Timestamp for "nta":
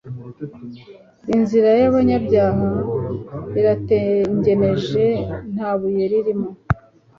5.53-5.71